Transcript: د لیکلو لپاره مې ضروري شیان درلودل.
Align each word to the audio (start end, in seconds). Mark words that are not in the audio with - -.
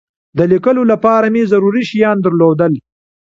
د 0.37 0.39
لیکلو 0.51 0.83
لپاره 0.91 1.25
مې 1.33 1.43
ضروري 1.51 1.83
شیان 1.89 2.17
درلودل. 2.21 2.73